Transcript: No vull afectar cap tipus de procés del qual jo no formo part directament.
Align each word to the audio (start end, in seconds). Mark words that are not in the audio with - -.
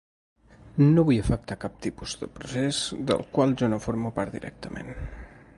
No 0.93 1.03
vull 1.09 1.19
afectar 1.23 1.57
cap 1.67 1.75
tipus 1.87 2.17
de 2.23 2.31
procés 2.39 2.83
del 3.13 3.23
qual 3.37 3.57
jo 3.63 3.73
no 3.75 3.83
formo 3.87 4.17
part 4.21 4.39
directament. 4.41 4.95